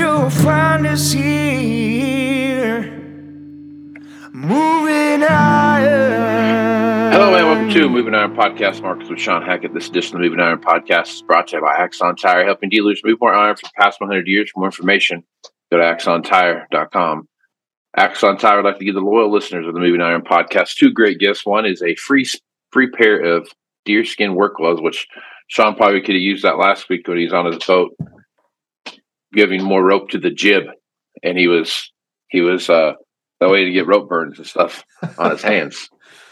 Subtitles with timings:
[0.00, 2.80] you'll find us here.
[4.32, 7.10] Moving higher.
[7.10, 8.80] Hello and welcome to Moving Iron Podcast.
[8.80, 9.74] Markets with Shawn Hackett.
[9.74, 12.70] This edition of the Moving Iron Podcast is brought to you by Axon Tire, helping
[12.70, 14.50] dealers move more iron for the past 100 years.
[14.50, 15.22] For more information,
[15.70, 17.28] go to axontire.com.
[17.94, 20.90] Axon Tire would like to give the loyal listeners of the Moving Iron Podcast two
[20.90, 21.44] great gifts.
[21.44, 22.26] One is a free
[22.72, 23.50] free pair of
[23.84, 25.06] deerskin work gloves, which
[25.48, 27.94] Shawn probably could have used that last week when he's on his boat,
[29.32, 30.64] giving more rope to the jib,
[31.22, 31.90] and he was
[32.28, 32.92] he was uh,
[33.40, 34.84] that way to get rope burns and stuff
[35.18, 35.88] on his hands.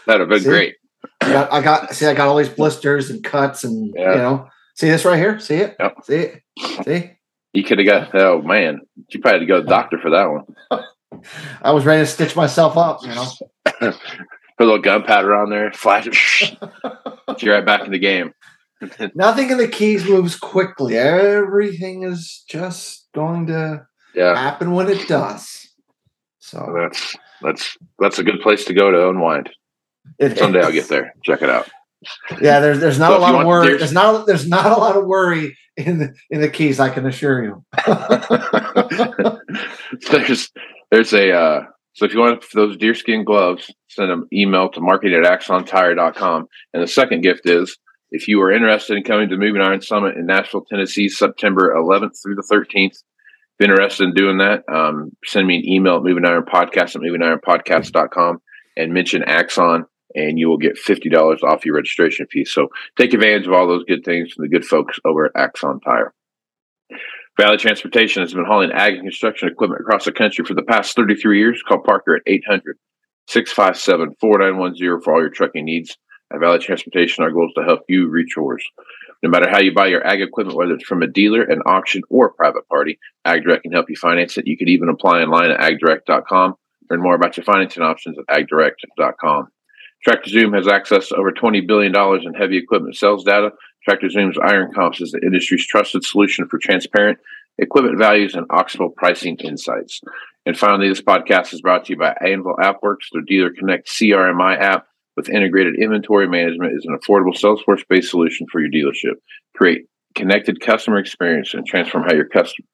[0.07, 0.49] That'd have been See?
[0.49, 0.75] great.
[1.21, 4.11] I got, I got, see, I got all these blisters and cuts, and Yeah.
[4.11, 5.39] you know, see this right here?
[5.39, 5.75] See it?
[5.79, 5.95] Yep.
[6.03, 6.41] See it?
[6.85, 7.11] See?
[7.53, 10.11] You could have got oh man, you probably had to go to the doctor for
[10.11, 10.83] that one.
[11.61, 13.01] I was ready to stitch myself up.
[13.03, 13.25] You know,
[14.59, 16.05] Put a little gunpowder on there, flash.
[17.27, 18.33] Get you right back in the game.
[19.15, 20.97] nothing in the keys moves quickly.
[20.97, 23.85] Everything is just going to
[24.15, 25.67] Yeah, happen when it does.
[26.39, 29.49] So that's that's that's a good place to go to unwind.
[30.19, 31.13] it, Someday I'll get there.
[31.23, 31.69] Check it out.
[32.41, 33.65] Yeah, there's there's not So a lot of worry.
[33.67, 36.79] there's- There's not there's not a lot of worry in the in the keys.
[36.79, 37.63] I can assure you.
[40.11, 40.49] there's
[40.91, 41.61] there's a uh,
[41.93, 46.47] so if you want those deerskin gloves, send an email to marketing at axontire.com.
[46.73, 47.77] And the second gift is
[48.11, 51.73] if you are interested in coming to the Moving Iron Summit in Nashville, Tennessee, September
[51.75, 53.03] 11th through the 13th,
[53.59, 57.01] if interested in doing that, um, send me an email at moving iron podcast at
[57.01, 58.41] movingironpodcast.com
[58.77, 62.45] and mention Axon and you will get $50 off your registration fee.
[62.45, 65.79] So take advantage of all those good things from the good folks over at Axon
[65.81, 66.13] Tire.
[67.39, 70.95] Valley Transportation has been hauling ag and construction equipment across the country for the past
[70.95, 71.63] 33 years.
[71.65, 72.77] Call Parker at 800
[73.27, 75.95] 657 4910 for all your trucking needs.
[76.31, 78.63] At Valley Transportation, our goal is to help you reach yours.
[79.23, 82.03] No matter how you buy your ag equipment, whether it's from a dealer, an auction,
[82.09, 84.47] or a private party, AgDirect can help you finance it.
[84.47, 86.55] You can even apply online at agdirect.com.
[86.89, 89.47] Learn more about your financing options at agdirect.com.
[90.03, 93.51] Tractor Zoom has access to over $20 billion in heavy equipment sales data.
[93.83, 97.19] Tractor Zoom's Iron Comps is the industry's trusted solution for transparent
[97.57, 99.99] equipment values and auctionable pricing insights.
[100.45, 103.09] And finally, this podcast is brought to you by Anvil AppWorks.
[103.11, 104.85] Their Dealer Connect CRMI app
[105.19, 109.15] with integrated inventory management is an affordable Salesforce-based solution for your dealership.
[109.53, 109.81] Create
[110.15, 112.65] connected customer experience and transform how your custom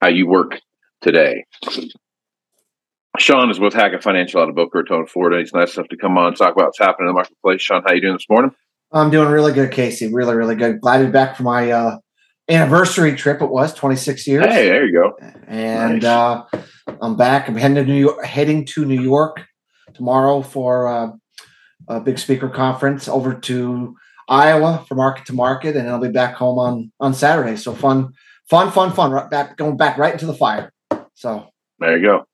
[0.00, 0.60] how you work
[1.00, 1.44] today.
[3.20, 5.38] Shawn is with Hackett Financial out of Boca Raton, Florida.
[5.38, 7.62] He's nice enough to come on and talk about what's happening in the marketplace.
[7.62, 8.50] Shawn, how are you doing this morning?
[8.90, 10.12] I'm doing really good, Casey.
[10.12, 10.80] Really, really good.
[10.80, 11.98] Glad to be back for my uh,
[12.50, 13.40] anniversary trip.
[13.40, 14.44] It was 26 years.
[14.46, 15.16] Hey, there you go.
[15.46, 16.04] and Nice.
[16.04, 16.42] uh,
[17.00, 17.48] I'm back.
[17.48, 19.40] I'm heading to New York, heading to New York
[19.94, 21.12] tomorrow for uh,
[21.88, 23.08] a big speaker conference.
[23.08, 23.96] Over to
[24.28, 27.56] Iowa for market to market, and I'll be back home on on Saturday.
[27.56, 28.12] So fun,
[28.48, 29.12] fun, fun, fun.
[29.12, 30.72] Right back, going back right into the fire.
[31.14, 31.46] So
[31.78, 32.24] There you go.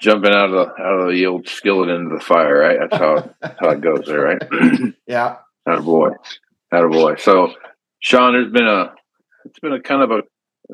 [0.00, 2.78] Jumping out of the out of the old skillet into the fire, right?
[2.80, 4.42] That's how that's how it goes there, right?
[5.06, 5.36] yeah,
[5.66, 6.10] Had a boy.
[6.70, 7.16] Had a boy.
[7.16, 7.52] So
[8.00, 8.92] Shawn, there's been a
[9.44, 10.18] it's been a kind of a,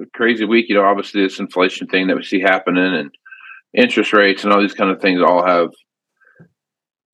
[0.01, 0.69] a crazy week.
[0.69, 3.11] You know, obviously this inflation thing that we see happening and
[3.73, 5.71] interest rates and all these kind of things all have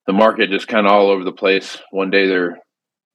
[0.07, 1.77] the market just kind of all over the place.
[1.91, 2.57] One day they're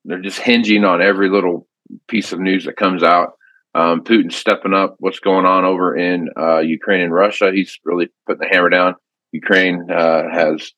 [0.05, 1.67] they're just hinging on every little
[2.09, 3.33] piece of news that comes out.
[3.75, 4.97] Um, Putin's stepping up.
[4.99, 7.51] What's going on over in uh, Ukraine and Russia?
[7.53, 8.97] He's really putting the hammer down.
[9.33, 10.73] Ukraine uh, has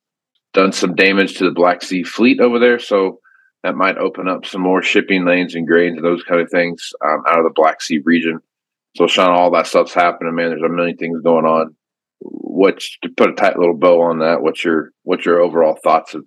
[0.53, 3.19] done some damage to the Black Sea Fleet over there, so
[3.65, 6.93] that might open up some more shipping lanes and grains and those kind of things
[7.05, 8.39] um, out of the Black Sea region.
[8.97, 10.51] So, Shawn, all that stuff's happening, man.
[10.51, 11.75] There's a million things going on.
[12.21, 14.43] What's to put a tight little bow on that?
[14.43, 16.25] What's your what's your overall thoughts of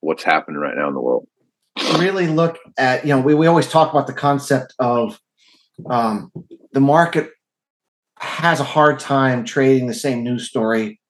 [0.00, 1.26] what's happening right now in the world?
[1.98, 5.18] Really look at you know we, we always talk about the concept of
[5.88, 6.30] um,
[6.72, 7.30] the market
[8.18, 11.00] has a hard time trading the same news story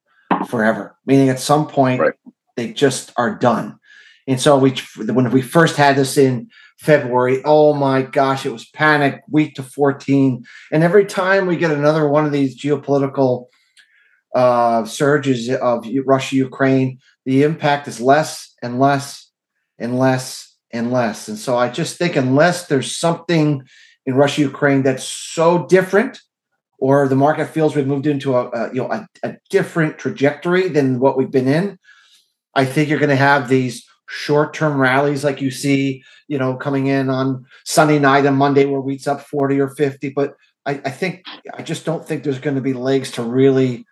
[0.48, 0.96] forever.
[1.06, 2.14] Meaning, at some point, Right.
[2.56, 3.78] they just are done.
[4.28, 4.74] And so we
[5.06, 6.48] when we first had this in
[6.78, 10.44] February, oh my gosh, it was panic week to 14.
[10.72, 13.46] And every time we get another one of these geopolitical
[14.34, 19.30] uh, surges of Russia, Ukraine, the impact is less and less
[19.78, 21.28] and less and less.
[21.28, 23.62] And so I just think unless there's something
[24.06, 26.20] in Russia, Ukraine that's so different,
[26.78, 30.68] or the market feels we've moved into a, a you know a, a different trajectory
[30.68, 31.78] than what we've been in,
[32.54, 36.88] I think you're going to have these short-term rallies like you see, you know, coming
[36.88, 40.10] in on Sunday night and Monday where wheat's up 40 or 50.
[40.10, 40.34] But
[40.66, 41.24] I, I think
[41.54, 43.86] I just don't think there's going to be legs to really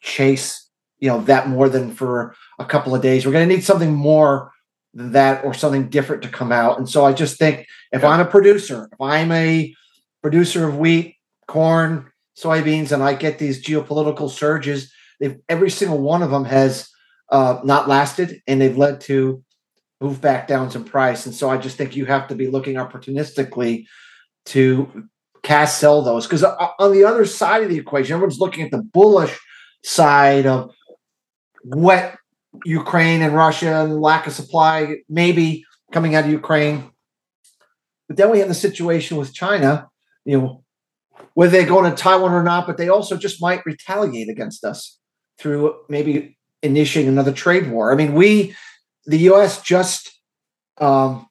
[0.00, 0.68] chase,
[0.98, 3.24] you know, that more than for a couple of days.
[3.24, 4.52] We're going to need something more
[4.94, 6.78] than that or something different to come out.
[6.78, 9.74] And so I just think if I'm a producer, if I'm a
[10.22, 11.16] producer of wheat,
[11.46, 16.88] corn, soybeans, and I get these geopolitical surges, they've every single one of them has
[17.30, 19.42] uh, not lasted, and they've led to
[20.00, 21.26] move back down some price.
[21.26, 23.84] And so I just think you have to be looking opportunistically
[24.46, 25.08] to
[25.42, 28.82] cast sell those because on the other side of the equation, everyone's looking at the
[28.82, 29.38] bullish
[29.82, 30.72] side of
[31.62, 32.16] what
[32.64, 36.90] Ukraine and Russia and lack of supply maybe coming out of Ukraine.
[38.08, 39.88] But then we have the situation with China,
[40.24, 40.64] you know,
[41.34, 44.98] whether they're go into Taiwan or not, but they also just might retaliate against us
[45.38, 47.92] through maybe initiating another trade war.
[47.92, 48.54] I mean, we,
[49.06, 50.20] the US just
[50.78, 51.28] um,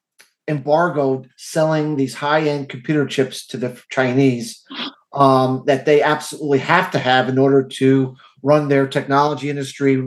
[0.48, 4.64] embargoed selling these high end computer chips to the Chinese
[5.12, 10.06] um, that they absolutely have to have in order to run their technology industry,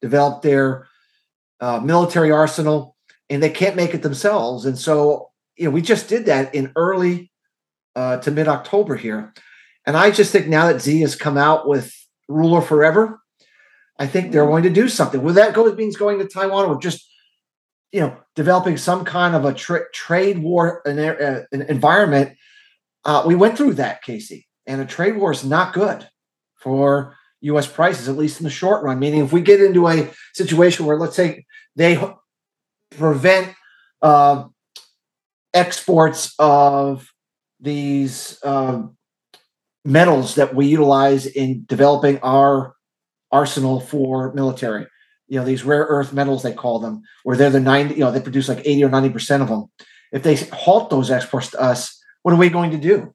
[0.00, 0.86] develop their
[1.60, 2.96] uh, military arsenal,
[3.30, 4.66] and they can't make it themselves.
[4.66, 7.30] And so, you know, we just did that in early
[7.96, 9.32] uh, to mid October here.
[9.86, 11.92] And I just think now that Xi has come out with
[12.28, 13.20] Ruler Forever,
[13.98, 15.22] I think they're going to do something.
[15.22, 17.08] Whether that goes means going to Taiwan or just,
[17.92, 22.36] you know, developing some kind of a tra- trade war an, uh, an environment.
[23.04, 26.08] Uh, we went through that, Casey, and a trade war is not good
[26.56, 27.66] for U.S.
[27.66, 28.98] prices, at least in the short run.
[28.98, 31.44] Meaning, if we get into a situation where, let's say,
[31.76, 32.02] they
[32.96, 33.54] prevent
[34.02, 34.44] uh,
[35.52, 37.10] exports of
[37.60, 38.96] these um,
[39.84, 42.74] metals that we utilize in developing our
[43.30, 44.86] arsenal for military.
[45.28, 48.10] You know, these rare earth metals they call them, where they're the 90, you know,
[48.10, 49.66] they produce like 80 or 90% of them.
[50.12, 53.14] If they halt those exports to us, what are we going to do?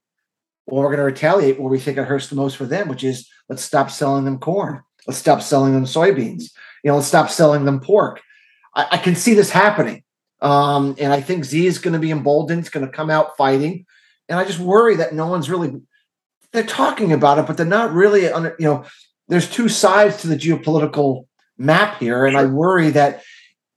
[0.71, 3.29] We're going to retaliate where we think it hurts the most for them, which is
[3.47, 4.81] let's stop selling them corn.
[5.07, 6.51] Let's stop selling them soybeans.
[6.83, 8.21] You know, let's stop selling them pork.
[8.75, 10.03] I, I can see this happening.
[10.41, 12.61] Um, and I think Xi is going to be emboldened.
[12.61, 13.85] It's going to come out fighting.
[14.29, 15.73] And I just worry that no one's really,
[16.51, 18.85] they're talking about it, but they're not really, under, you know,
[19.27, 21.25] there's two sides to the geopolitical
[21.57, 22.25] map here.
[22.25, 23.23] And I worry that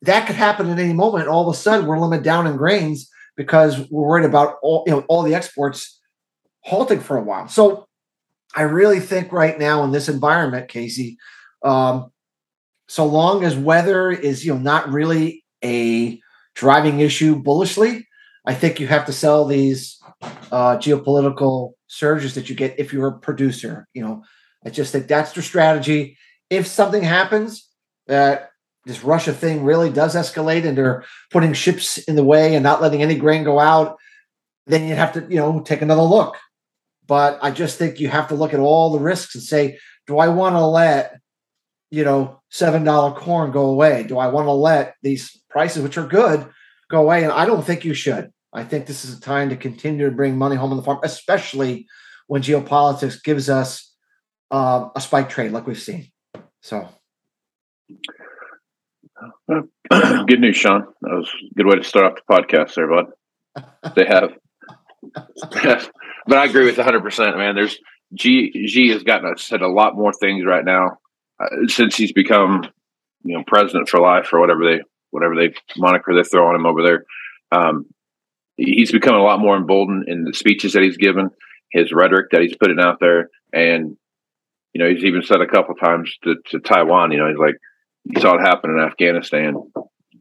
[0.02, 1.28] that could happen at any moment.
[1.28, 4.92] All of a sudden, we're limited down in grains because we're worried about all, you
[4.92, 6.00] know, all the exports
[6.62, 7.48] halting for a while.
[7.48, 7.86] So
[8.54, 11.18] I really think right now in this environment, Casey,
[11.62, 12.10] um,
[12.88, 16.20] so long as weather is you know not really a
[16.54, 18.06] driving issue bullishly,
[18.46, 19.98] I think you have to sell these
[20.50, 23.86] uh, geopolitical surges that you get if you're a producer.
[23.94, 24.24] You know,
[24.64, 26.16] I just think that's their strategy.
[26.50, 27.68] If something happens
[28.08, 28.50] that
[28.84, 32.82] this Russia thing really does escalate and they're putting ships in the way and not
[32.82, 33.96] letting any grain go out,
[34.66, 36.36] then you have to, you know, take another look.
[37.06, 40.18] But I just think you have to look at all the risks and say, do
[40.18, 41.18] I want to let,
[41.90, 44.04] you know, seven dollar corn go away?
[44.04, 46.46] Do I want to let these prices, which are good,
[46.90, 47.22] go away?
[47.24, 48.32] And I don't think you should.
[48.52, 51.00] I think this is a time to continue to bring money home on the farm,
[51.02, 51.86] especially
[52.26, 53.94] when geopolitics gives us
[54.50, 56.08] uh, a spike trade like we've seen.
[56.60, 56.88] So,
[59.48, 60.86] good news, Shawn.
[61.02, 63.06] That was a good way to start off the podcast, there, bud.
[63.94, 64.32] They have,
[66.26, 67.02] but I agree with 100.
[67.02, 67.78] percent Man, there's
[68.14, 70.98] G G has gotten said a lot more things right now
[71.40, 72.64] uh, since he's become,
[73.24, 76.82] you know, president for life or whatever they whatever they moniker they're throwing him over
[76.82, 77.04] there.
[77.52, 77.86] Um,
[78.56, 81.30] he's become a lot more emboldened in the speeches that he's given.
[81.72, 83.96] his rhetoric that he's putting out there, and
[84.72, 87.56] you know he's even said a couple times to, to Taiwan, you know, he's like,
[88.04, 89.54] "You saw it happen in Afghanistan.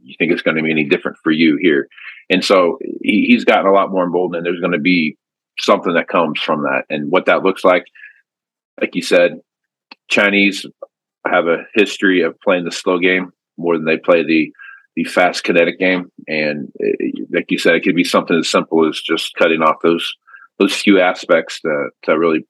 [0.04, 1.88] You think it's going to be any different for you here?"
[2.30, 5.18] And so he, he's gotten a lot more emboldened, and there's going to be
[5.60, 7.86] something that comes from that, and what that looks like,
[8.80, 9.40] like you said,
[10.10, 10.66] Chinese
[11.28, 14.52] have a history of playing the slow game more than they play the
[14.96, 16.12] the fast kinetic game.
[16.28, 19.78] And it, like you said, it could be something as simple as just cutting off
[19.84, 20.14] those
[20.60, 22.46] those few aspects to to really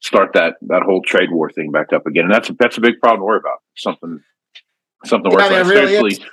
[0.00, 2.24] start that that whole trade war thing back up again.
[2.24, 3.58] And that's a, that's a big problem to worry about.
[3.76, 4.20] Something
[5.04, 6.26] something to worry Yeah, I mean, really especially-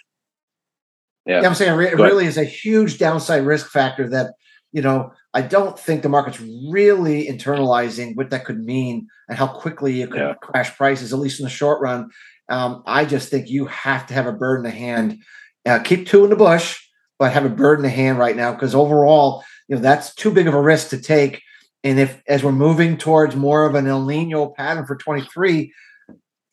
[1.28, 1.42] yeah.
[1.42, 2.06] Yeah, I'm saying it re- it ahead.
[2.06, 4.34] really is a huge downside risk factor that
[4.72, 9.48] you know I don't think the market's really internalizing what that could mean and how
[9.48, 10.34] quickly it could Yeah.
[10.42, 12.10] crash prices, at least in the short run.
[12.48, 15.18] Um, I just think you have to have a bird in the hand.
[15.66, 16.80] Uh, keep two in the bush,
[17.20, 20.32] but have a bird in the hand right now because overall, you know, that's too
[20.32, 21.42] big of a risk to take.
[21.84, 25.74] And if as we're moving towards more of an El Nino pattern for 23,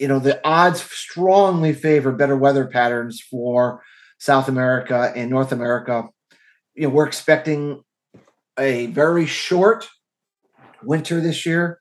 [0.01, 3.83] you know, the odds strongly favor better weather patterns for
[4.19, 6.09] South America and North America.
[6.75, 7.85] You know, we're expecting
[8.59, 9.89] a very short
[10.83, 11.79] winter this year.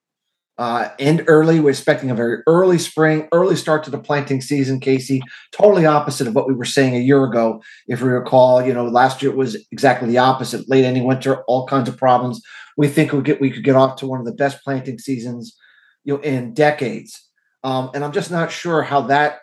[0.58, 1.60] Uh, end early.
[1.60, 5.22] We're expecting a very early spring, early start to the planting season, Casey.
[5.52, 7.64] Totally opposite of what we were saying a year ago.
[7.88, 10.70] If we recall, you know, last year it was exactly the opposite.
[10.70, 12.42] Late ending winter, all kinds of problems.
[12.78, 15.58] We think we get we could get off to one of the best planting seasons,
[16.04, 17.28] you know, in decades.
[17.64, 19.40] Um, and I'm just not sure how that,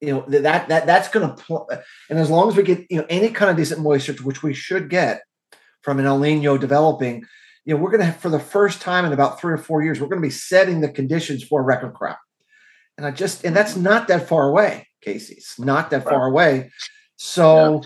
[0.00, 1.42] you know, that that that's going to.
[1.42, 1.68] Pl-
[2.08, 4.54] and as long as we get you know any kind of decent moisture, which we
[4.54, 5.22] should get
[5.82, 7.24] from an El Nino developing,
[7.64, 10.00] you know, we're going to for the first time in about three or four years,
[10.00, 12.18] we're going to be setting the conditions for a record crop.
[12.96, 13.84] And I just and that's mm-hmm.
[13.84, 15.34] not that far away, Casey.
[15.34, 16.70] It's not that far away.
[17.16, 17.82] So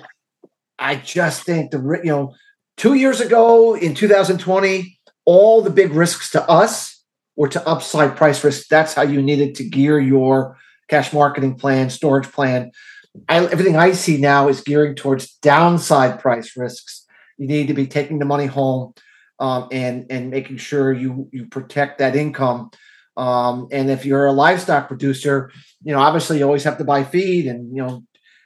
[0.79, 2.35] I just think the you know,
[2.77, 7.03] two years ago in 2020, all the big risks to us
[7.37, 8.69] were to upside price risk.
[8.69, 10.57] That's how you needed to gear your
[10.89, 12.73] cash marketing plan, storage plan.
[13.29, 17.06] I, everything I see now is gearing towards downside price risks.
[17.39, 18.95] You need to be taking the money home
[19.39, 22.71] um, and and making sure you you protect that income.
[23.17, 25.51] Um, and if you're a livestock producer,
[25.83, 28.05] you know obviously you always have to buy feed and you know,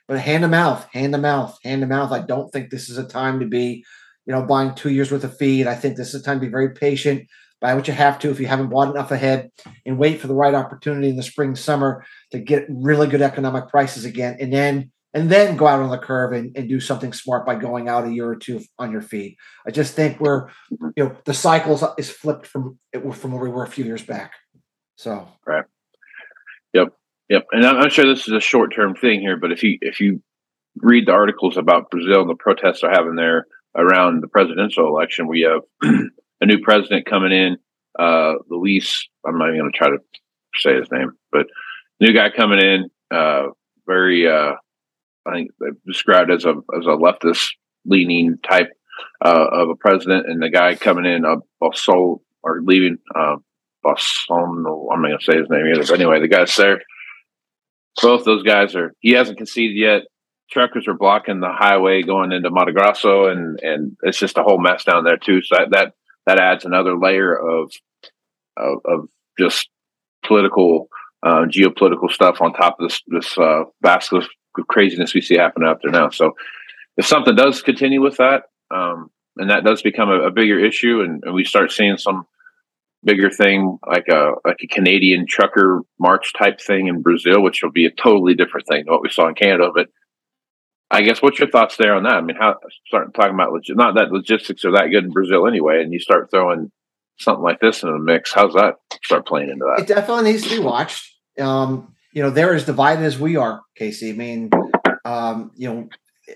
[0.08, 2.12] but hand to mouth, hand to mouth, hand to mouth.
[2.12, 3.84] I don't think this is a time to be,
[4.26, 5.66] you know, buying two years worth of feed.
[5.66, 7.28] I think this is a time to be very patient.
[7.60, 9.50] Buy what you have to if you haven't bought enough ahead,
[9.84, 13.68] and wait for the right opportunity in the spring summer to get really good economic
[13.68, 17.12] prices again, and then and then go out on the curve and, and do something
[17.12, 19.36] smart by going out a year or two on your feet.
[19.66, 23.64] I just think we're, you know, the cycles is flipped from from where we were
[23.64, 24.32] a few years back.
[24.96, 25.64] So right,
[26.72, 26.88] yep,
[27.30, 29.78] Yep, and I'm, I'm sure this is a short term thing here, but if you
[29.80, 30.20] if you
[30.76, 35.28] read the articles about Brazil and the protests they're having there around the presidential election,
[35.28, 35.62] we have
[36.40, 37.56] a new president coming in,
[37.98, 39.08] uh, Luis.
[39.24, 39.98] I'm not even going to try to
[40.56, 41.46] say his name, but
[42.00, 43.46] new guy coming in, uh,
[43.86, 44.54] very uh,
[45.26, 45.50] I think
[45.86, 47.50] described as a as a leftist
[47.84, 48.70] leaning type
[49.24, 52.98] uh, of a president, and the guy coming in, uh, Bolsol or leaving.
[53.14, 53.36] Uh,
[53.82, 56.82] I'm not going to say his name either, but anyway, the guy's there
[58.00, 60.02] both those guys are he hasn't conceded yet
[60.50, 64.60] truckers are blocking the highway going into Mato Grosso and and it's just a whole
[64.60, 65.92] mess down there too so that that,
[66.26, 67.72] that adds another layer of
[68.56, 69.08] of, of
[69.38, 69.68] just
[70.24, 70.88] political
[71.22, 73.64] uh, geopolitical stuff on top of this this uh,
[74.68, 76.32] craziness we see happening out there now so
[76.96, 81.00] if something does continue with that um, and that does become a, a bigger issue
[81.00, 82.26] and, and we start seeing some
[83.04, 87.70] bigger thing like a like a Canadian trucker march type thing in Brazil, which will
[87.70, 89.70] be a totally different thing than what we saw in Canada.
[89.74, 89.88] But
[90.90, 92.14] I guess what's your thoughts there on that?
[92.14, 95.46] I mean, how start talking about log- not that logistics are that good in Brazil
[95.46, 96.70] anyway, and you start throwing
[97.18, 98.32] something like this in the mix.
[98.32, 99.82] How's that start playing into that?
[99.82, 101.14] it definitely needs to be watched.
[101.38, 104.10] Um, you know, they're as divided as we are, Casey.
[104.10, 104.50] I mean,
[105.04, 105.88] um, you know,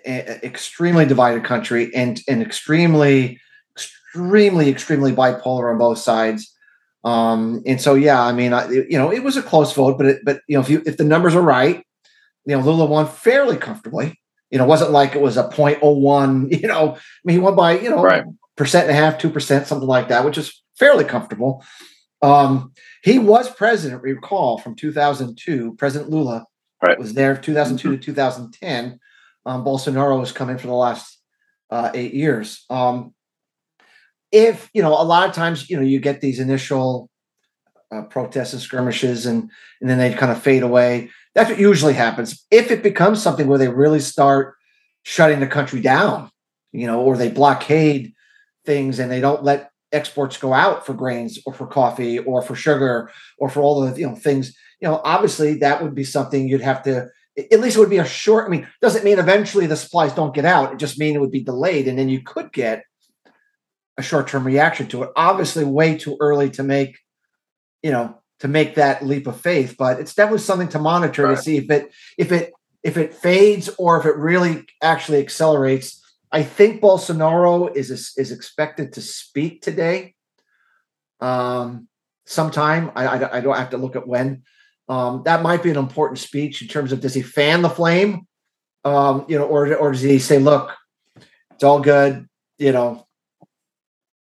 [0.07, 3.41] a- extremely divided country and and extremely,
[3.75, 6.51] extremely, extremely bipolar on both sides.
[7.05, 10.07] Um, and so, yeah, I mean, I, you know, it was a close vote, but
[10.07, 11.85] it, but you know, if you if the numbers are right,
[12.47, 14.19] you know, Lula won fairly comfortably.
[14.51, 17.57] You know, it wasn't like it was a 0.01, You know, I mean, he won
[17.57, 18.25] by you know Right.
[18.57, 21.65] percent and a half, two percent, something like that, which is fairly comfortable.
[22.25, 25.75] Um, he was president, recall, from 2002.
[25.75, 26.47] President Lula
[26.83, 26.99] Right.
[26.99, 28.99] was there 2002 to 2010.
[29.47, 31.19] Um, Bolsonaro has come in for the last
[31.71, 32.65] uh, eight years.
[32.69, 33.15] Um,
[34.33, 37.09] if you know, a lot of times, you know, you get these initial
[37.93, 39.51] uh, protests and skirmishes, and
[39.81, 41.11] and then they kind of fade away.
[41.35, 42.45] That's what usually happens.
[42.51, 44.55] If it becomes something where they really start
[45.05, 46.31] shutting the country down,
[46.73, 48.13] you know, or they blockade
[48.67, 52.55] things and they don't let exports go out for grains or for coffee or for
[52.55, 56.49] sugar or for all the you know things you know obviously that would be something
[56.49, 57.09] you'd have to
[57.53, 60.35] at least it would be a short i mean doesn't mean eventually the supplies don't
[60.35, 62.83] get out it just mean it would be delayed and then you could get
[63.97, 66.99] a short-term reaction to it obviously way too early to make
[67.83, 71.37] you know to make that leap of faith but it's definitely something to monitor Right.
[71.37, 76.04] to see if it if it if it fades or if it really actually accelerates
[76.35, 80.17] I think Bolsonaro is is expected to speak today,
[81.21, 81.87] um,
[82.27, 82.91] sometime.
[82.97, 84.43] I, I, I don't have to look at when.
[84.89, 88.27] Um, that might be an important speech in terms of does he fan the flame,
[88.85, 90.73] um, you know, or or does he say, "Look,
[91.53, 93.07] it's all good," you know,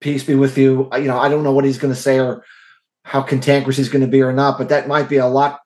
[0.01, 0.89] peace be with you.
[0.95, 2.47] You know, I don't know what he's going to say or
[3.05, 5.61] how cantankerous he's going to be or not, but that might be a lot.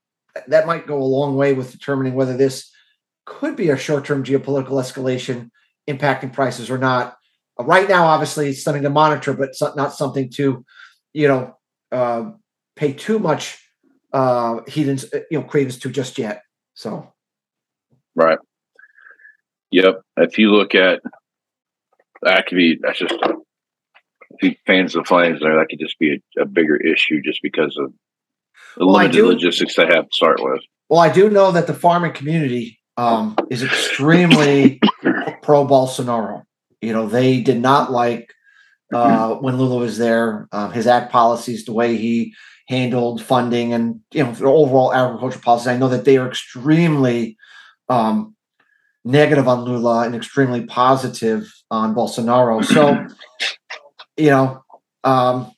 [0.49, 2.73] That might go a long way with determining whether this
[3.25, 5.51] could be a short-term geopolitical escalation
[5.89, 7.17] impacting prices or not.
[7.59, 10.65] Uh, Right now, obviously, it's something to monitor, but not something to,
[11.13, 11.57] you know,
[11.93, 12.31] uh,
[12.77, 13.59] pay too much
[14.13, 16.43] uh, heat and you know credence to just yet.
[16.75, 17.13] So
[18.15, 18.39] Right.
[19.71, 20.03] Yep.
[20.19, 21.01] If you look at
[22.23, 23.15] that, could be that's just
[24.67, 27.77] fans of the flames there, that could just be a, a bigger issue just because
[27.77, 27.93] of
[28.77, 30.61] the Well, limited do- logistics they have to start with.
[30.89, 34.81] Well, I do know that the farming community um, is extremely
[35.43, 36.43] pro Bolsonaro.
[36.81, 38.33] You know, they did not like
[38.93, 42.35] uh, when Lula was there, um, his ag policies, the way he
[42.69, 45.69] handled funding, and you know, the overall agriculture policies.
[45.69, 47.37] I know that they are extremely
[47.89, 48.35] um,
[49.05, 52.65] negative on Lula and extremely positive on Bolsonaro.
[52.65, 53.07] So,
[54.17, 54.63] you know,
[55.03, 55.53] um,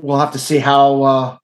[0.00, 1.38] we'll have to see how uh,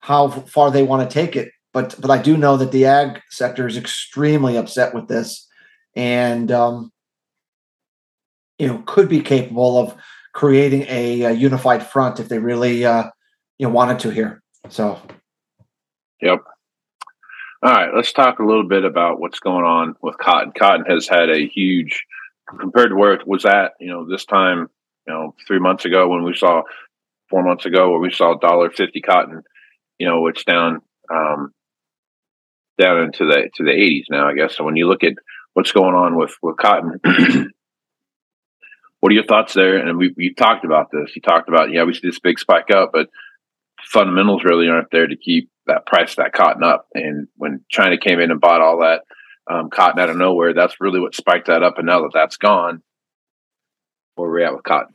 [0.00, 3.20] how far they want to take it but but I do know that the ag
[3.28, 5.43] sector is extremely upset with this,
[5.96, 6.92] and um,
[8.58, 9.94] you know could be capable of
[10.32, 13.04] creating a, a unified front if they really uh,
[13.58, 14.42] you know wanted to here.
[14.68, 15.00] So
[16.20, 16.40] yep.
[17.62, 20.52] All right, let's talk a little bit about what's going on with cotton.
[20.56, 22.04] Cotton has had a huge
[22.60, 24.68] compared to where it was at, you know, this time,
[25.06, 26.62] you know, three months ago when we saw
[27.30, 29.42] four months ago when we saw dollar fifty cotton,
[29.98, 30.80] you know, it's down
[31.10, 31.52] um
[32.78, 34.56] down into the to the eighties now, I guess.
[34.56, 35.14] So when you look at
[35.54, 37.00] what's going on with with cotton,
[39.00, 39.76] what are your thoughts there?
[39.78, 41.16] And we we talked about this.
[41.16, 43.08] You talked about yeah, we see this big spike up, but
[43.84, 46.86] fundamentals really aren't there to keep that price that cotton up.
[46.94, 49.02] And when China came in and bought all that
[49.50, 51.78] um, cotton out of nowhere, that's really what spiked that up.
[51.78, 52.82] And now that that's gone,
[54.14, 54.94] where are we're at with cotton.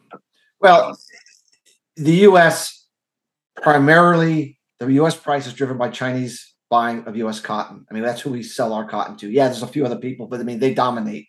[0.59, 0.97] well,
[1.95, 2.87] the U.S.
[3.61, 5.15] primarily the U.S.
[5.15, 7.39] price is driven by Chinese buying of U.S.
[7.39, 7.85] cotton.
[7.89, 9.29] I mean that's who we sell our cotton to.
[9.29, 11.27] Yeah, there's a few other people, but I mean they dominate.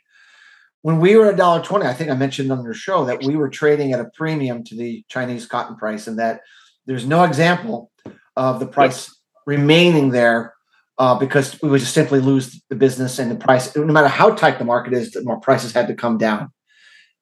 [0.83, 3.37] When we were at dollar twenty, I think I mentioned on your show that we
[3.37, 6.40] were trading at a premium to the Chinese cotton price, and that
[6.87, 7.90] there's no example
[8.37, 9.14] of the price
[9.46, 10.55] remaining there
[10.98, 13.74] uh, because we would just simply lose the business and the price.
[13.76, 16.50] No matter how tight the market is, the more prices had to come down,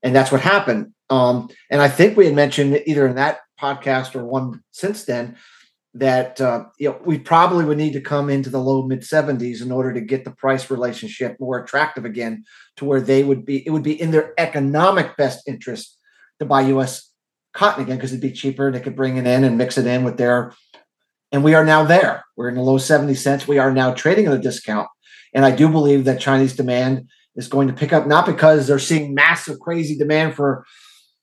[0.02, 0.92] and that's what happened.
[1.10, 5.36] Um, and I think we had mentioned either in that podcast or one since then
[5.98, 9.62] that uh, you know we probably would need to come into the low mid 70s
[9.62, 12.44] in order to get the price relationship more attractive again
[12.76, 15.98] to where they would be it would be in their economic best interest
[16.38, 17.12] to buy us
[17.52, 19.86] cotton again because it'd be cheaper and they could bring it in and mix it
[19.86, 20.52] in with their
[21.30, 22.24] and we are now there.
[22.36, 23.46] We're in the low 70 cents.
[23.46, 24.88] We are now trading at a discount.
[25.34, 28.78] And i do believe that chinese demand is going to pick up not because they're
[28.78, 30.64] seeing massive crazy demand for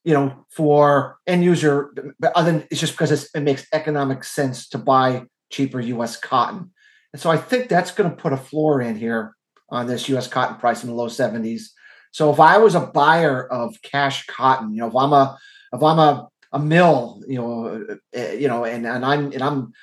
[0.06, 4.70] you know, for end user, but other than it's just because it makes economic sense
[4.70, 6.16] to buy cheaper U.S.
[6.16, 6.72] cotton,
[7.12, 9.36] and so I think that's going to put a floor in here
[9.70, 10.28] on this U.S.
[10.28, 11.74] cotton price in the low seventies.
[12.12, 15.38] So if I was a buyer of cash cotton, you know, if I'm a
[15.74, 19.74] if I'm a a mill, you know, uh, you know, and and I'm and I'm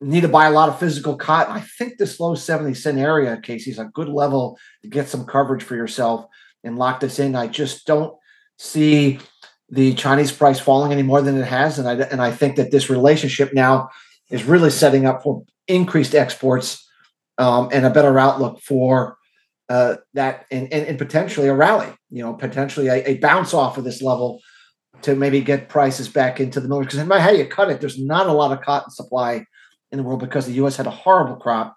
[0.00, 1.54] need to buy a lot of physical cotton.
[1.54, 5.24] I think this low 70 cent area, Casey, is a good level to get some
[5.24, 6.26] coverage for yourself
[6.64, 7.36] and lock this in.
[7.36, 8.14] I just don't
[8.58, 9.20] see
[9.72, 12.70] the Chinese price falling any more than it has, and I and I think that
[12.70, 13.88] this relationship now
[14.30, 16.86] is really setting up for increased exports
[17.38, 19.16] um, and a better outlook for
[19.70, 21.88] uh, that, and, and and potentially a rally.
[22.10, 24.40] You know, potentially a, a bounce off of this level
[25.00, 26.82] to maybe get prices back into the middle.
[26.82, 29.46] Because no matter how you cut it, there's not a lot of cotton supply
[29.90, 30.76] in the world because the U.S.
[30.76, 31.74] had a horrible crop.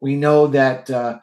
[0.00, 1.18] We know that uh,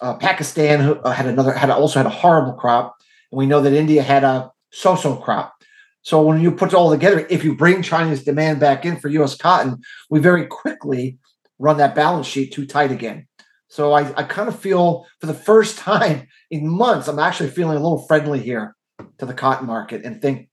[0.00, 2.94] uh, Pakistan uh, had another had also had a horrible crop,
[3.32, 5.54] and we know that India had a so-so crop.
[6.02, 9.08] So when you put it all together, if you bring China's demand back in for
[9.08, 9.36] U.S.
[9.36, 9.78] cotton,
[10.10, 11.18] we very quickly
[11.58, 13.26] run that balance sheet too tight again.
[13.68, 17.76] So I, I kind of feel for the first time in months, I'm actually feeling
[17.76, 18.74] a little friendly here
[19.18, 20.48] to the cotton market and think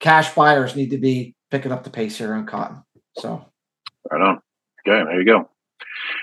[0.00, 2.82] cash buyers need to be picking up the pace here on cotton.
[3.18, 3.44] So,
[4.10, 4.40] right on.
[4.86, 5.48] Okay, there you go.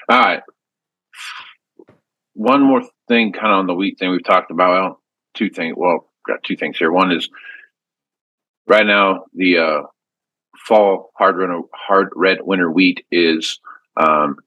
[0.09, 0.41] All right.
[2.33, 4.69] One more thing, kind of on the wheat thing we've talked about.
[4.69, 5.01] Well,
[5.35, 5.75] two things.
[5.77, 6.91] Well, got two things here.
[6.91, 7.29] One is
[8.67, 9.81] right now the uh,
[10.57, 13.59] fall hard winter, hard red winter wheat is
[13.97, 14.37] um,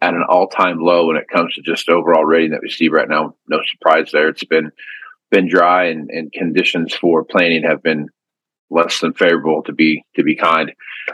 [0.00, 2.88] at an all time low when it comes to just overall rating that we see
[2.88, 3.34] right now.
[3.48, 4.28] No surprise there.
[4.28, 4.70] It's been
[5.30, 8.08] been dry and, and conditions for planting have been
[8.70, 10.72] less than favorable to be to be kind.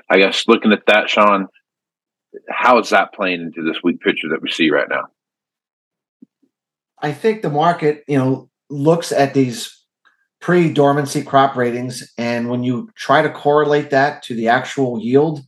[0.08, 1.48] I guess looking at that, Shawn,
[2.48, 5.06] how is that playing into this weak picture that we see right now?
[7.02, 9.79] I think the market, you know, looks at these
[10.40, 15.42] pre-dormancy crop ratings, and when you try to correlate that to the actual yield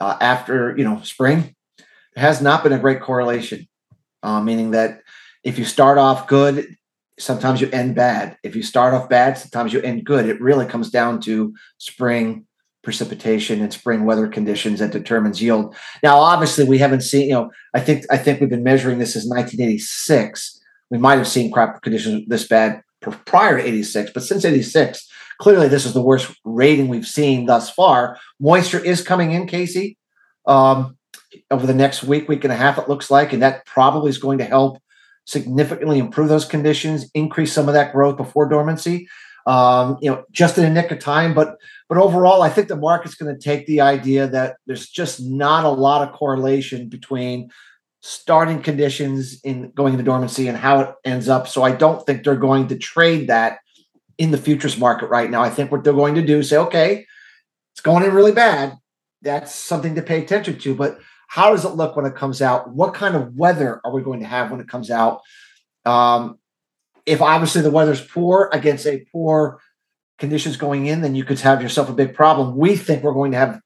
[0.00, 1.54] uh, after you know spring,
[2.16, 3.66] has not been a great correlation.
[4.22, 5.00] Uh, meaning that
[5.42, 6.76] if you start off good,
[7.18, 8.38] sometimes you end bad.
[8.42, 10.26] If you start off bad, sometimes you end good.
[10.26, 12.46] It really comes down to spring
[12.82, 15.74] precipitation and spring weather conditions that determines yield.
[16.02, 17.28] Now, obviously, we haven't seen.
[17.28, 20.60] You know, I think I think we've been measuring this as 1986.
[20.90, 22.82] We might have seen crop conditions this bad
[23.12, 27.70] prior to 86, but since 86, clearly this is the worst rating we've seen thus
[27.70, 28.18] far.
[28.40, 29.98] Moisture is coming in, Casey,
[30.46, 30.96] um,
[31.50, 34.18] over the next week, week and a half, it looks like, and that probably is
[34.18, 34.78] going to help
[35.26, 39.08] significantly improve those conditions, increase some of that growth before dormancy.
[39.46, 41.56] Um, you know, just in a nick of time, but
[41.90, 45.64] but overall, I think the market's going to take the idea that there's just not
[45.64, 47.50] a lot of correlation between
[48.06, 51.48] starting conditions in going into dormancy and how it ends up.
[51.48, 53.60] So I don't think they're going to trade that
[54.18, 55.40] in the futures market right now.
[55.40, 57.06] I think what they're going to do say, okay,
[57.72, 58.76] it's going in really bad.
[59.22, 60.74] That's something to pay attention to.
[60.74, 62.70] But how does it look when it comes out?
[62.70, 65.22] What kind of weather are we going to have when it comes out?
[65.86, 66.38] Um,
[67.06, 69.62] if obviously the weather's poor against a poor
[70.18, 72.54] conditions going in, then you could have yourself a big problem.
[72.54, 73.62] We think we're going to have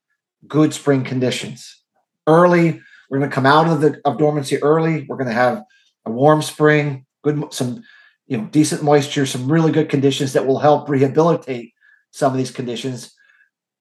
[0.46, 1.83] good spring conditions
[2.29, 5.06] early we're going to come out of the of dormancy early.
[5.08, 5.62] We're going to have
[6.04, 7.82] a warm spring, good some
[8.26, 11.72] you know decent moisture, some really good conditions that will help rehabilitate
[12.12, 13.12] some of these conditions.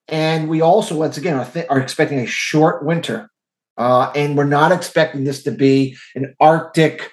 [0.08, 3.30] And we also, once again, are, th- are expecting a short winter,
[3.78, 7.12] uh, and we're not expecting this to be an Arctic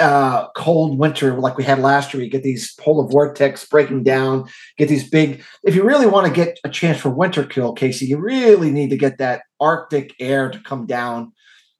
[0.00, 2.22] uh, cold winter like we had last year.
[2.22, 5.42] You get these polar vortex breaking down, get these big.
[5.62, 8.90] If you really want to get a chance for winter kill, Casey, you really need
[8.90, 11.32] to get that Arctic air to come down.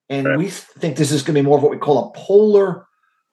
[0.09, 0.39] And right.
[0.39, 2.87] we think this is going to be more of what we call a polar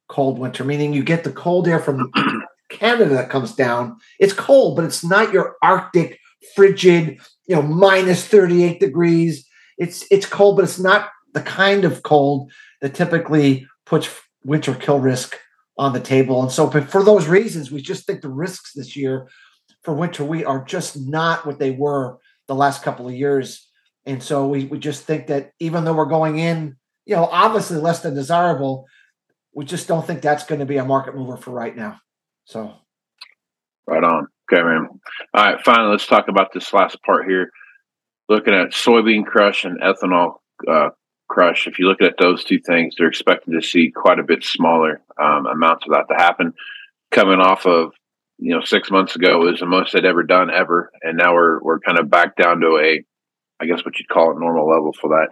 [0.08, 2.12] cold winter, meaning you get the cold air from
[2.70, 3.98] Canada that comes down.
[4.20, 6.20] It's cold, but it's not your Arctic
[6.56, 9.46] frigid, you know, minus 38 degrees.
[9.78, 14.08] It's it's cold, but it's not the kind of cold that typically puts
[14.48, 15.38] winter kill risk
[15.78, 16.42] on the table.
[16.42, 19.28] And so, for those reasons, we just think the risks this year
[19.84, 23.70] for winter wheat are just not what they were the last couple of years.
[24.06, 27.78] And so we, we just think that even though we're going in, you know, obviously
[27.78, 28.86] less than desirable,
[29.54, 32.00] we just don't think that's going to be a market mover for right now.
[32.46, 32.74] So,
[33.86, 34.28] right on.
[34.52, 34.88] Okay, man.
[35.34, 37.52] All right, finally, let's talk about this last part here.
[38.30, 40.36] Looking at soybean crush and ethanol
[40.70, 40.90] uh,
[41.28, 44.44] crush, if you look at those two things, they're expecting to see quite a bit
[44.44, 46.54] smaller um, amounts of that to happen.
[47.12, 47.94] Coming off of,
[48.38, 51.62] you know, six months ago was the most they'd ever done ever, and now we're
[51.62, 53.04] we're kind of back down to a,
[53.60, 55.30] I guess what you'd call it normal level for that.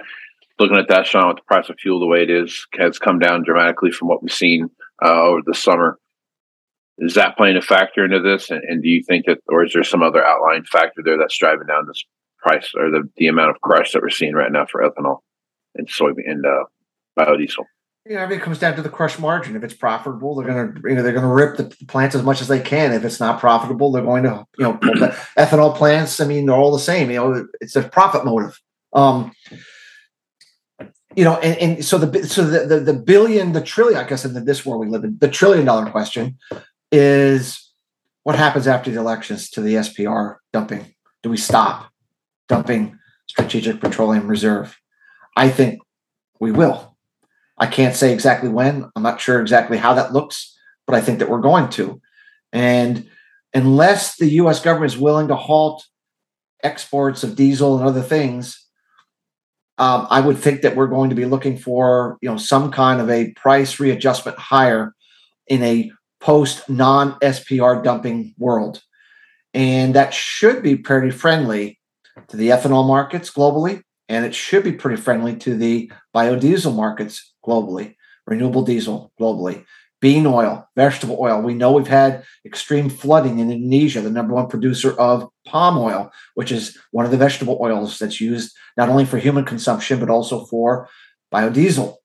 [0.57, 3.19] Looking at that, Shawn, with the price of fuel the way it is, has come
[3.19, 4.69] down dramatically from what we've seen
[5.03, 5.99] uh, over the summer.
[6.97, 8.49] Is that playing a factor into this?
[8.49, 11.37] And, and do you think that, or is there some other outlying factor there that's
[11.37, 12.05] driving down this
[12.39, 15.19] price or the, the amount of crush that we're seeing right now for ethanol?
[15.75, 16.65] And soybean and uh,
[17.17, 17.65] biodiesel.
[18.07, 19.55] Yeah, I mean, it comes down to the crush margin.
[19.55, 22.47] If it's profitable, they're gonna you know they're gonna rip the plants as much as
[22.47, 22.93] they can.
[22.93, 26.19] If it's not profitable, they're going to you know the ethanol plants.
[26.19, 27.09] I mean, they're all the same.
[27.09, 28.61] You know, it's a profit motive.
[28.93, 29.31] Um,
[31.15, 34.23] you know, and, and so the so the, the, the billion, the trillion, I guess
[34.23, 36.37] in this world we live in, the trillion dollar question
[36.91, 37.71] is
[38.23, 40.93] what happens after the elections to the SPR dumping?
[41.23, 41.91] Do we stop
[42.47, 44.77] dumping strategic petroleum reserve?
[45.35, 45.79] I think
[46.39, 46.95] we will.
[47.57, 48.89] I can't say exactly when.
[48.95, 52.01] I'm not sure exactly how that looks, but I think that we're going to.
[52.51, 53.09] And
[53.53, 55.85] unless the US government is willing to halt
[56.63, 58.65] exports of diesel and other things,
[59.77, 63.01] um, I would think that we're going to be looking for you know some kind
[63.01, 64.93] of a price readjustment higher
[65.47, 68.81] in a post non SPR dumping world,
[69.53, 71.79] and that should be pretty friendly
[72.29, 77.33] to the ethanol markets globally, and it should be pretty friendly to the biodiesel markets
[77.45, 77.95] globally,
[78.27, 79.65] renewable diesel globally,
[80.01, 81.41] bean oil, vegetable oil.
[81.41, 86.11] We know we've had extreme flooding in Indonesia, the number one producer of palm oil,
[86.35, 90.09] which is one of the vegetable oils that's used not only for human consumption, but
[90.09, 90.87] also for
[91.33, 91.95] biodiesel.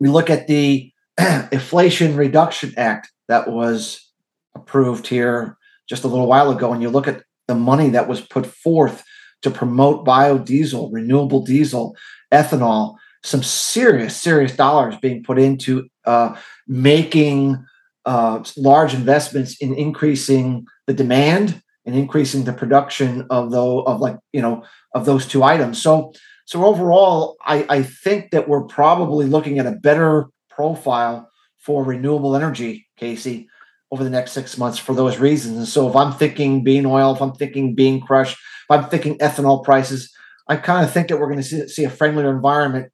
[0.00, 0.92] We look at the
[1.52, 4.10] Inflation Reduction Act that was
[4.54, 5.56] approved here
[5.88, 9.04] just a little while ago, and you look at the money that was put forth
[9.44, 11.96] to promote biodiesel, renewable diesel,
[12.32, 17.64] ethanol, some serious, serious dollars being put into uh, making
[18.04, 24.18] uh, large investments in increasing the demand and increasing the production of those of like
[24.32, 25.80] you know of those two items.
[25.80, 26.12] So
[26.46, 32.36] so overall, I, I think that we're probably looking at a better profile for renewable
[32.36, 33.48] energy, Casey,
[33.90, 35.56] over the next six months for those reasons.
[35.56, 38.36] And so if I'm thinking bean oil, if I'm thinking bean crush,
[38.70, 40.12] I'm thinking ethanol prices,
[40.48, 42.92] I kind of think that we're going to see, see a friendlier environment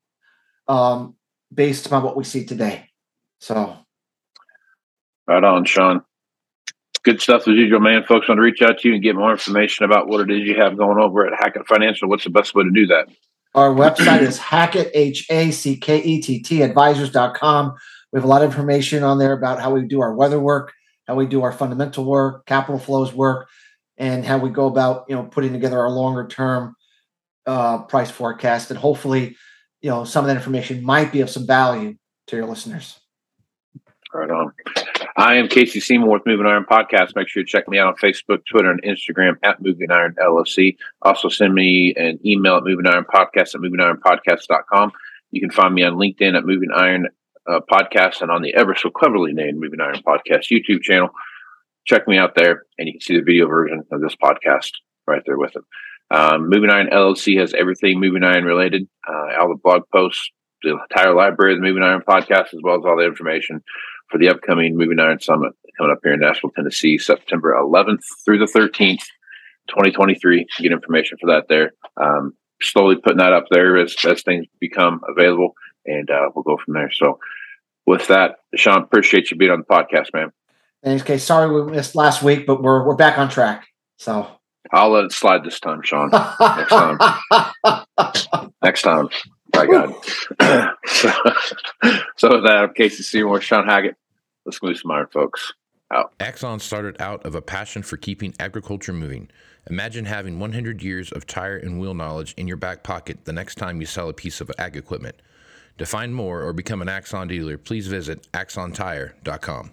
[0.68, 1.16] um,
[1.52, 2.88] based upon what we see today.
[3.40, 3.76] So,
[5.26, 6.02] right on, Shawn.
[7.02, 8.04] Good stuff as usual, man.
[8.04, 10.46] Folks want to reach out to you and get more information about what it is
[10.46, 12.09] you have going over at Hackett Financial.
[12.09, 13.09] What's the best way to do that?
[13.54, 17.74] Our website is Hackett, H A C K E T T, advisors.com.
[18.12, 20.72] We have a lot of information on there about how we do our weather work,
[21.09, 23.48] how we do our fundamental work, capital flows work,
[24.00, 26.74] and how we go about, you know, putting together our longer term
[27.46, 28.70] uh, price forecast.
[28.70, 29.36] And hopefully,
[29.82, 31.96] you know, some of that information might be of some value
[32.28, 32.98] to your listeners.
[34.12, 34.52] Right on.
[35.16, 37.14] I am Casey Seymour with Moving Iron Podcast.
[37.14, 40.76] Make sure you check me out on Facebook, Twitter, and Instagram at Moving Iron LLC.
[41.02, 44.92] Also, send me an email at Moving Iron Podcast at movingironpodcast.com.
[45.30, 47.06] You can find me on LinkedIn at Moving Iron
[47.46, 51.10] uh, Podcast and on the ever so cleverly named Moving Iron Podcast YouTube channel.
[51.86, 54.70] Check me out there, and you can see the video version of this podcast
[55.06, 55.62] right there with it.
[56.14, 60.30] Um, Moving Iron LLC has everything Moving Iron related, uh, all the blog posts,
[60.62, 63.62] the entire library of the Moving Iron podcast, as well as all the information
[64.10, 68.38] for the upcoming Moving Iron Summit coming up here in Nashville, Tennessee, September 11th through
[68.38, 69.04] the 13th,
[69.68, 70.46] 2023.
[70.58, 71.72] Get information for that there.
[71.96, 75.54] Um, slowly putting that up there as, as things become available,
[75.86, 76.90] and uh, we'll go from there.
[76.92, 77.18] So,
[77.86, 80.32] with that, Shawn, appreciate you being on the podcast, man.
[80.82, 81.18] Thanks, Kay.
[81.18, 83.66] Sorry we missed last week, but we're we're back on track.
[83.98, 84.26] So
[84.72, 86.10] I'll let it slide this time, Shawn.
[86.10, 86.98] Next time.
[88.62, 89.08] Next time.
[89.52, 89.94] By God.
[90.86, 91.10] so,
[92.16, 93.96] so with that, I'm Casey Seymour, Shawn Hackett.
[94.46, 95.52] Let's move some iron, folks.
[95.92, 96.12] Out.
[96.20, 99.28] Axon started out of a passion for keeping agriculture moving.
[99.68, 103.56] Imagine having 100 years of tire and wheel knowledge in your back pocket the next
[103.56, 105.16] time you sell a piece of ag equipment.
[105.78, 109.72] To find more or become an Axon dealer, please visit axontire.com.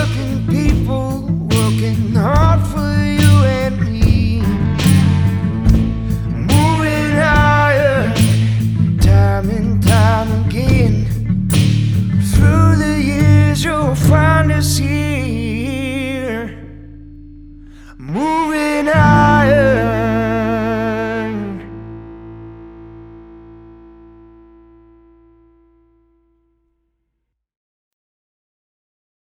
[14.61, 16.55] is here,
[17.97, 19.30] moving on.